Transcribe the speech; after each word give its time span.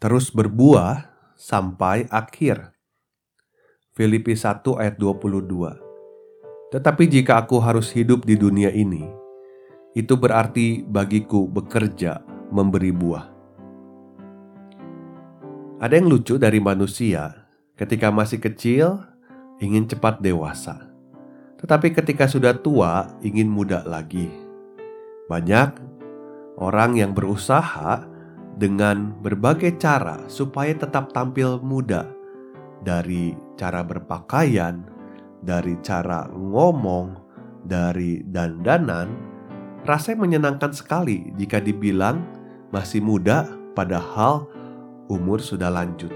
Terus 0.00 0.32
berbuah 0.32 1.12
sampai 1.36 2.08
akhir. 2.08 2.72
Filipi 3.92 4.32
1 4.32 4.64
ayat 4.80 4.96
22. 4.96 5.76
Tetapi 6.72 7.04
jika 7.04 7.44
aku 7.44 7.60
harus 7.60 7.92
hidup 7.92 8.24
di 8.24 8.40
dunia 8.40 8.72
ini, 8.72 9.04
itu 9.92 10.16
berarti 10.16 10.80
bagiku 10.88 11.44
bekerja 11.44 12.24
memberi 12.48 12.96
buah. 12.96 13.28
Ada 15.84 16.00
yang 16.00 16.08
lucu 16.08 16.40
dari 16.40 16.64
manusia, 16.64 17.44
ketika 17.76 18.08
masih 18.08 18.40
kecil 18.40 19.04
ingin 19.60 19.84
cepat 19.84 20.24
dewasa. 20.24 20.88
Tetapi 21.60 21.92
ketika 21.92 22.24
sudah 22.24 22.56
tua 22.56 23.20
ingin 23.20 23.52
muda 23.52 23.84
lagi. 23.84 24.32
Banyak 25.28 25.76
orang 26.56 26.96
yang 26.96 27.12
berusaha 27.12 28.09
dengan 28.60 29.16
berbagai 29.24 29.80
cara 29.80 30.20
supaya 30.28 30.76
tetap 30.76 31.16
tampil 31.16 31.56
muda, 31.64 32.04
dari 32.84 33.32
cara 33.56 33.80
berpakaian, 33.80 34.84
dari 35.40 35.80
cara 35.80 36.28
ngomong, 36.28 37.16
dari 37.64 38.20
dandanan. 38.20 39.32
Rasanya 39.88 40.28
menyenangkan 40.28 40.76
sekali 40.76 41.32
jika 41.40 41.56
dibilang 41.56 42.20
masih 42.68 43.00
muda, 43.00 43.48
padahal 43.72 44.44
umur 45.08 45.40
sudah 45.40 45.72
lanjut. 45.72 46.12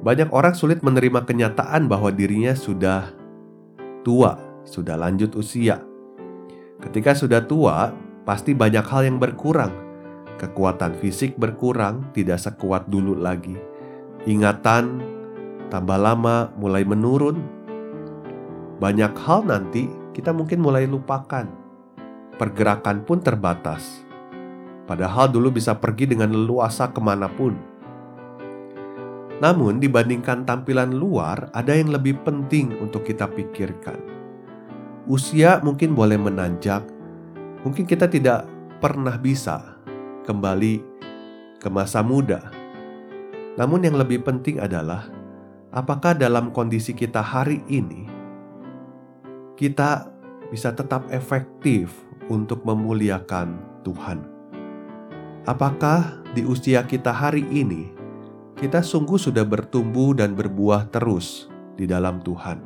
Banyak 0.00 0.32
orang 0.32 0.56
sulit 0.56 0.80
menerima 0.80 1.28
kenyataan 1.28 1.84
bahwa 1.84 2.08
dirinya 2.08 2.56
sudah 2.56 3.12
tua, 4.00 4.40
sudah 4.64 4.96
lanjut 4.96 5.36
usia. 5.36 5.84
Ketika 6.80 7.12
sudah 7.12 7.44
tua, 7.44 7.92
pasti 8.24 8.56
banyak 8.56 8.84
hal 8.88 9.04
yang 9.04 9.20
berkurang 9.20 9.85
Kekuatan 10.36 11.00
fisik 11.00 11.40
berkurang, 11.40 12.12
tidak 12.12 12.36
sekuat 12.36 12.92
dulu 12.92 13.16
lagi. 13.16 13.56
Ingatan 14.28 15.00
tambah 15.72 15.96
lama 15.96 16.52
mulai 16.60 16.84
menurun. 16.84 17.40
Banyak 18.76 19.16
hal 19.16 19.48
nanti 19.48 19.88
kita 20.12 20.36
mungkin 20.36 20.60
mulai 20.60 20.84
lupakan. 20.84 21.48
Pergerakan 22.36 23.08
pun 23.08 23.24
terbatas. 23.24 24.04
Padahal 24.84 25.32
dulu 25.32 25.56
bisa 25.56 25.72
pergi 25.72 26.04
dengan 26.04 26.28
leluasa 26.28 26.92
ke 26.92 27.00
mana 27.00 27.32
pun. 27.32 27.56
Namun 29.40 29.80
dibandingkan 29.80 30.44
tampilan 30.44 30.92
luar, 30.92 31.48
ada 31.56 31.72
yang 31.72 31.92
lebih 31.92 32.20
penting 32.24 32.76
untuk 32.80 33.08
kita 33.08 33.24
pikirkan. 33.24 33.96
Usia 35.08 35.64
mungkin 35.64 35.96
boleh 35.96 36.20
menanjak, 36.20 36.84
mungkin 37.64 37.88
kita 37.88 38.04
tidak 38.08 38.44
pernah 38.80 39.16
bisa 39.16 39.75
kembali 40.26 40.82
ke 41.62 41.68
masa 41.70 42.02
muda. 42.02 42.50
Namun, 43.56 43.86
yang 43.86 43.96
lebih 43.96 44.26
penting 44.26 44.58
adalah 44.58 45.08
apakah 45.72 46.12
dalam 46.12 46.50
kondisi 46.50 46.92
kita 46.92 47.22
hari 47.22 47.62
ini 47.70 48.04
kita 49.56 50.12
bisa 50.52 50.70
tetap 50.76 51.08
efektif 51.08 51.90
untuk 52.28 52.62
memuliakan 52.62 53.56
Tuhan. 53.82 54.20
Apakah 55.46 56.20
di 56.34 56.42
usia 56.42 56.84
kita 56.84 57.14
hari 57.14 57.46
ini 57.48 57.94
kita 58.58 58.82
sungguh 58.82 59.16
sudah 59.16 59.46
bertumbuh 59.46 60.12
dan 60.12 60.36
berbuah 60.36 60.90
terus 60.92 61.48
di 61.78 61.88
dalam 61.88 62.20
Tuhan? 62.20 62.60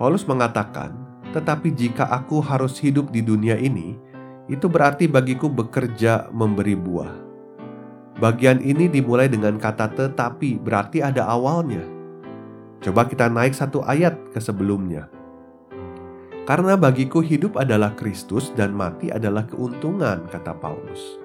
Paulus 0.00 0.24
mengatakan, 0.24 0.96
"Tetapi 1.36 1.76
jika 1.76 2.08
aku 2.08 2.40
harus 2.40 2.80
hidup 2.80 3.12
di 3.12 3.20
dunia 3.20 3.60
ini, 3.60 4.00
itu 4.50 4.66
berarti 4.66 5.06
bagiku 5.06 5.46
bekerja 5.46 6.26
memberi 6.34 6.74
buah. 6.74 7.14
Bagian 8.18 8.58
ini 8.60 8.90
dimulai 8.90 9.30
dengan 9.30 9.56
kata 9.56 9.94
tetapi, 9.94 10.58
berarti 10.60 11.00
ada 11.00 11.24
awalnya. 11.24 11.86
Coba 12.82 13.06
kita 13.06 13.30
naik 13.30 13.54
satu 13.54 13.80
ayat 13.86 14.18
ke 14.34 14.42
sebelumnya. 14.42 15.08
Karena 16.44 16.74
bagiku 16.74 17.22
hidup 17.22 17.56
adalah 17.56 17.94
Kristus 17.94 18.50
dan 18.58 18.74
mati 18.74 19.08
adalah 19.08 19.46
keuntungan, 19.46 20.26
kata 20.26 20.58
Paulus. 20.58 21.22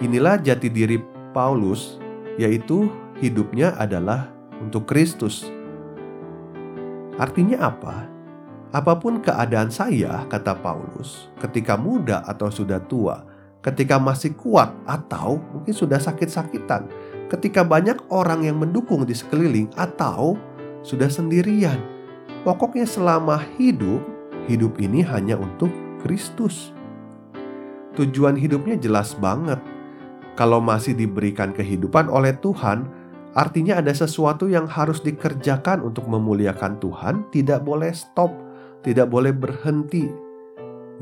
Inilah 0.00 0.40
jati 0.40 0.72
diri 0.72 0.96
Paulus, 1.36 2.00
yaitu 2.40 2.88
hidupnya 3.20 3.76
adalah 3.76 4.32
untuk 4.64 4.88
Kristus. 4.88 5.44
Artinya 7.20 7.68
apa? 7.68 8.17
Apa 8.68 9.00
pun 9.00 9.24
keadaan 9.24 9.72
saya, 9.72 10.28
kata 10.28 10.60
Paulus, 10.60 11.32
ketika 11.40 11.80
muda 11.80 12.20
atau 12.28 12.52
sudah 12.52 12.76
tua, 12.84 13.24
ketika 13.64 13.96
masih 13.96 14.36
kuat 14.36 14.68
atau 14.84 15.40
mungkin 15.56 15.72
sudah 15.72 15.96
sakit-sakitan, 15.96 16.84
ketika 17.32 17.64
banyak 17.64 17.96
orang 18.12 18.44
yang 18.44 18.60
mendukung 18.60 19.08
di 19.08 19.16
sekeliling 19.16 19.72
atau 19.72 20.36
sudah 20.84 21.08
sendirian. 21.08 21.80
Pokoknya 22.44 22.84
selama 22.84 23.40
hidup, 23.56 24.04
hidup 24.44 24.76
ini 24.84 25.00
hanya 25.00 25.40
untuk 25.40 25.72
Kristus. 26.04 26.76
Tujuan 27.96 28.36
hidupnya 28.36 28.76
jelas 28.76 29.16
banget. 29.16 29.58
Kalau 30.36 30.60
masih 30.60 30.92
diberikan 30.92 31.56
kehidupan 31.56 32.06
oleh 32.06 32.36
Tuhan, 32.36 32.84
artinya 33.32 33.80
ada 33.80 33.96
sesuatu 33.96 34.44
yang 34.44 34.68
harus 34.68 35.00
dikerjakan 35.00 35.82
untuk 35.82 36.04
memuliakan 36.06 36.78
Tuhan, 36.78 37.26
tidak 37.34 37.66
boleh 37.66 37.90
stop 37.90 38.47
tidak 38.82 39.10
boleh 39.10 39.34
berhenti, 39.34 40.06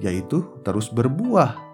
yaitu 0.01 0.45
terus 0.65 0.89
berbuah. 0.89 1.65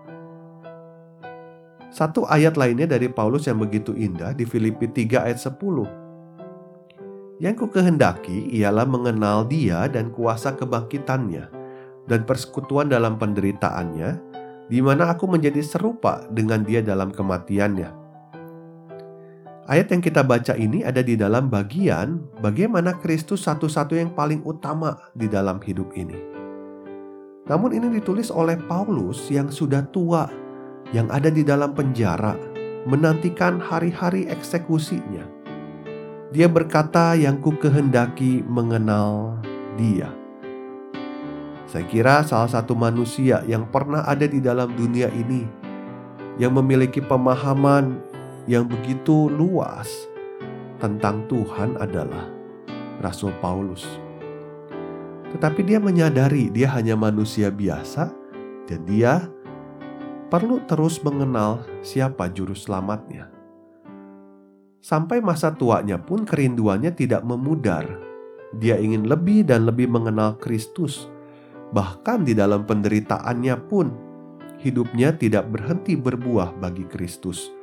Satu 1.93 2.25
ayat 2.25 2.57
lainnya 2.57 2.89
dari 2.89 3.13
Paulus 3.13 3.45
yang 3.45 3.61
begitu 3.61 3.93
indah 3.93 4.33
di 4.33 4.49
Filipi 4.49 4.89
3 4.89 5.29
ayat 5.29 5.39
10. 5.39 7.43
Yang 7.43 7.55
ku 7.59 7.67
kehendaki 7.69 8.49
ialah 8.55 8.89
mengenal 8.89 9.45
dia 9.45 9.85
dan 9.93 10.09
kuasa 10.15 10.57
kebangkitannya 10.57 11.45
dan 12.09 12.21
persekutuan 12.25 12.89
dalam 12.89 13.21
penderitaannya, 13.21 14.11
di 14.73 14.81
mana 14.81 15.13
aku 15.13 15.29
menjadi 15.29 15.61
serupa 15.61 16.25
dengan 16.33 16.65
dia 16.65 16.81
dalam 16.81 17.13
kematiannya 17.13 18.02
Ayat 19.63 19.95
yang 19.95 20.03
kita 20.03 20.27
baca 20.27 20.59
ini 20.59 20.83
ada 20.83 21.07
di 21.07 21.15
dalam 21.15 21.47
bagian 21.47 22.19
bagaimana 22.43 22.99
Kristus 22.99 23.47
satu-satu 23.47 23.95
yang 23.95 24.11
paling 24.11 24.43
utama 24.43 24.99
di 25.15 25.31
dalam 25.31 25.63
hidup 25.63 25.95
ini. 25.95 26.19
Namun 27.47 27.71
ini 27.71 27.95
ditulis 27.95 28.35
oleh 28.35 28.59
Paulus 28.67 29.31
yang 29.31 29.55
sudah 29.55 29.87
tua, 29.95 30.27
yang 30.91 31.07
ada 31.15 31.31
di 31.31 31.47
dalam 31.47 31.79
penjara, 31.79 32.35
menantikan 32.91 33.63
hari-hari 33.63 34.27
eksekusinya. 34.27 35.31
Dia 36.35 36.51
berkata 36.51 37.15
yang 37.15 37.39
ku 37.39 37.55
kehendaki 37.55 38.43
mengenal 38.43 39.39
dia. 39.79 40.11
Saya 41.71 41.87
kira 41.87 42.27
salah 42.27 42.51
satu 42.51 42.75
manusia 42.75 43.47
yang 43.47 43.71
pernah 43.71 44.03
ada 44.11 44.27
di 44.27 44.43
dalam 44.43 44.75
dunia 44.75 45.07
ini 45.15 45.47
yang 46.35 46.51
memiliki 46.51 46.99
pemahaman 46.99 48.11
yang 48.51 48.67
begitu 48.67 49.31
luas 49.31 49.87
tentang 50.83 51.23
Tuhan 51.31 51.79
adalah 51.79 52.27
Rasul 52.99 53.31
Paulus. 53.39 53.87
Tetapi 55.31 55.61
dia 55.63 55.79
menyadari 55.79 56.51
dia 56.51 56.75
hanya 56.75 56.99
manusia 56.99 57.55
biasa 57.55 58.11
dan 58.67 58.81
dia 58.83 59.23
perlu 60.27 60.59
terus 60.67 60.99
mengenal 61.07 61.63
siapa 61.87 62.27
juru 62.35 62.53
selamatnya. 62.53 63.31
Sampai 64.83 65.23
masa 65.23 65.55
tuanya 65.55 66.03
pun 66.03 66.27
kerinduannya 66.27 66.91
tidak 66.99 67.23
memudar. 67.23 67.87
Dia 68.59 68.77
ingin 68.77 69.07
lebih 69.07 69.47
dan 69.47 69.65
lebih 69.65 69.87
mengenal 69.87 70.37
Kristus. 70.43 71.07
Bahkan 71.73 72.27
di 72.27 72.35
dalam 72.35 72.67
penderitaannya 72.67 73.57
pun 73.71 73.87
hidupnya 74.61 75.15
tidak 75.15 75.49
berhenti 75.49 75.95
berbuah 75.97 76.59
bagi 76.59 76.85
Kristus 76.91 77.62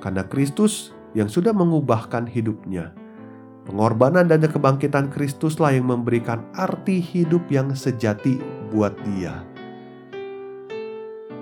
karena 0.00 0.24
Kristus 0.26 0.96
yang 1.16 1.32
sudah 1.32 1.56
mengubahkan 1.56 2.28
hidupnya. 2.28 2.92
Pengorbanan 3.66 4.30
dan 4.30 4.46
kebangkitan 4.46 5.10
Kristuslah 5.10 5.74
yang 5.74 5.90
memberikan 5.90 6.46
arti 6.54 7.02
hidup 7.02 7.50
yang 7.50 7.74
sejati 7.74 8.38
buat 8.70 8.94
dia. 9.02 9.42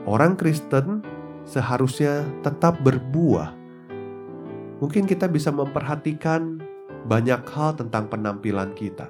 orang 0.04 0.36
Kristen 0.36 1.00
seharusnya 1.48 2.24
tetap 2.44 2.80
berbuah. 2.84 3.56
Mungkin 4.80 5.08
kita 5.08 5.28
bisa 5.32 5.48
memperhatikan 5.48 6.60
banyak 7.08 7.40
hal 7.52 7.76
tentang 7.76 8.08
penampilan 8.08 8.72
kita, 8.76 9.08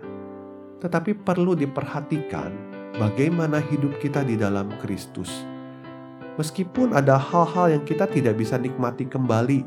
tetapi 0.83 1.19
perlu 1.19 1.59
diperhatikan 1.59 2.51
bagaimana 2.99 3.59
hidup 3.59 3.99
kita 3.99 4.23
di 4.23 4.39
dalam 4.39 4.71
Kristus. 4.83 5.54
Meskipun 6.35 6.99
ada 6.99 7.15
hal-hal 7.15 7.79
yang 7.79 7.85
kita 7.87 8.11
tidak 8.11 8.35
bisa 8.35 8.59
nikmati 8.59 9.07
kembali 9.07 9.63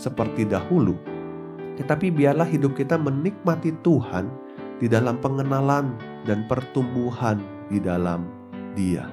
seperti 0.00 0.48
dahulu, 0.48 0.96
tetapi 1.76 2.08
biarlah 2.08 2.48
hidup 2.48 2.72
kita 2.72 2.96
menikmati 2.96 3.76
Tuhan 3.84 4.28
di 4.80 4.88
dalam 4.88 5.20
pengenalan 5.20 5.92
dan 6.24 6.48
pertumbuhan 6.48 7.40
di 7.68 7.76
dalam 7.80 8.24
Dia. 8.72 9.08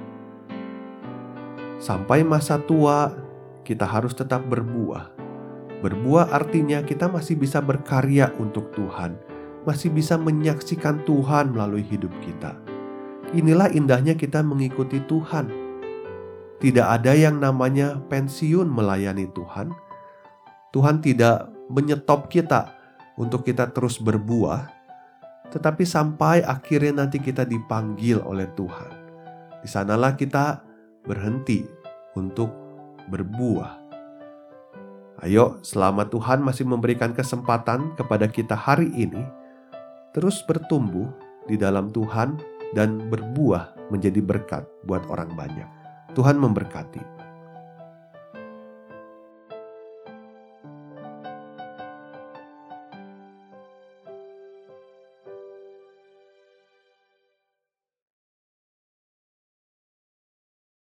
Sampai 1.84 2.24
masa 2.24 2.56
tua, 2.64 3.12
kita 3.68 3.84
harus 3.84 4.16
tetap 4.16 4.48
berbuah. 4.48 5.12
Berbuah 5.84 6.32
artinya 6.32 6.80
kita 6.80 7.12
masih 7.12 7.36
bisa 7.36 7.60
berkarya 7.60 8.32
untuk 8.40 8.72
Tuhan, 8.72 9.20
masih 9.68 9.92
bisa 9.92 10.16
menyaksikan 10.16 11.04
Tuhan 11.04 11.52
melalui 11.52 11.84
hidup 11.84 12.12
kita. 12.24 12.56
Inilah 13.36 13.68
indahnya 13.76 14.16
kita 14.16 14.40
mengikuti 14.40 15.04
Tuhan. 15.04 15.63
Tidak 16.64 16.88
ada 16.88 17.12
yang 17.12 17.44
namanya 17.44 18.00
pensiun 18.08 18.72
melayani 18.72 19.28
Tuhan. 19.36 19.76
Tuhan 20.72 21.04
tidak 21.04 21.52
menyetop 21.68 22.32
kita 22.32 22.72
untuk 23.20 23.44
kita 23.44 23.68
terus 23.76 24.00
berbuah, 24.00 24.72
tetapi 25.52 25.84
sampai 25.84 26.40
akhirnya 26.40 27.04
nanti 27.04 27.20
kita 27.20 27.44
dipanggil 27.44 28.24
oleh 28.24 28.48
Tuhan. 28.56 28.92
Di 29.60 29.68
sanalah 29.68 30.16
kita 30.16 30.64
berhenti 31.04 31.68
untuk 32.16 32.48
berbuah. 33.12 33.84
Ayo, 35.20 35.60
selama 35.68 36.08
Tuhan 36.08 36.40
masih 36.40 36.64
memberikan 36.64 37.12
kesempatan 37.12 37.92
kepada 38.00 38.32
kita 38.32 38.56
hari 38.56 38.88
ini, 38.96 39.20
terus 40.16 40.40
bertumbuh 40.48 41.12
di 41.44 41.60
dalam 41.60 41.92
Tuhan 41.92 42.40
dan 42.72 43.12
berbuah 43.12 43.92
menjadi 43.92 44.24
berkat 44.24 44.64
buat 44.88 45.04
orang 45.12 45.36
banyak. 45.36 45.83
Tuhan 46.14 46.38
memberkati. 46.38 47.13